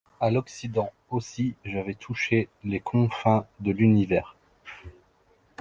[0.19, 4.35] À l’occident aussi, j’avais touché les confins de l’univers.